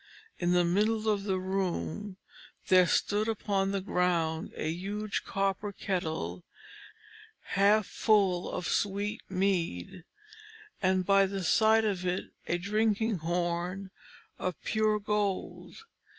In 0.39 0.53
the 0.53 0.65
middle 0.65 1.07
of 1.07 1.25
the 1.25 1.37
room, 1.37 2.17
there 2.69 2.87
stood 2.87 3.27
upon 3.27 3.69
the 3.69 3.81
ground 3.81 4.51
a 4.55 4.67
huge 4.67 5.23
copper 5.23 5.71
kettle 5.71 6.43
half 7.49 7.85
full 7.85 8.49
of 8.49 8.67
sweet 8.67 9.21
mead, 9.29 10.03
and 10.81 11.05
by 11.05 11.27
the 11.27 11.43
side 11.43 11.85
of 11.85 12.03
it 12.03 12.31
a 12.47 12.57
drinking 12.57 13.19
horn 13.19 13.91
of 14.39 14.59
pure 14.63 14.97
gold. 14.99 15.75